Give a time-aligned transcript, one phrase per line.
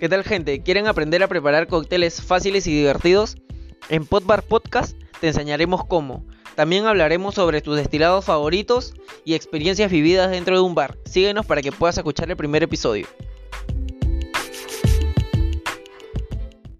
[0.00, 0.62] ¿Qué tal gente?
[0.62, 3.36] ¿Quieren aprender a preparar cócteles fáciles y divertidos?
[3.90, 6.24] En Potbar Podcast te enseñaremos cómo.
[6.54, 8.94] También hablaremos sobre tus destilados favoritos
[9.26, 10.96] y experiencias vividas dentro de un bar.
[11.04, 13.06] Síguenos para que puedas escuchar el primer episodio.